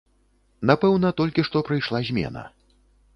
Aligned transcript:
Напэўна, 0.69 1.11
толькі 1.21 1.45
што 1.49 1.63
прыйшла 1.67 1.99
змена. 2.09 2.43